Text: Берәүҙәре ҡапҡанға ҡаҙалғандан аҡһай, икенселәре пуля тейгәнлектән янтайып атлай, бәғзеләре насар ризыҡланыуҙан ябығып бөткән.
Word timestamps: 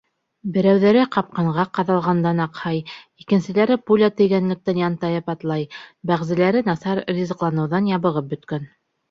Берәүҙәре 0.53 1.01
ҡапҡанға 1.15 1.65
ҡаҙалғандан 1.79 2.41
аҡһай, 2.45 2.79
икенселәре 3.25 3.77
пуля 3.91 4.09
тейгәнлектән 4.23 4.81
янтайып 4.85 5.31
атлай, 5.35 5.69
бәғзеләре 6.13 6.65
насар 6.73 7.05
ризыҡланыуҙан 7.21 7.93
ябығып 7.95 8.35
бөткән. 8.35 8.69